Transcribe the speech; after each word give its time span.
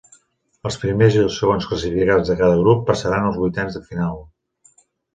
Els 0.69 0.77
primers 0.83 1.17
i 1.19 1.25
segons 1.35 1.69
classificats 1.73 2.33
de 2.33 2.39
cada 2.41 2.59
grup 2.65 2.83
passaran 2.91 3.31
als 3.31 3.41
vuitens 3.45 3.81
de 3.81 3.87
final. 3.93 4.21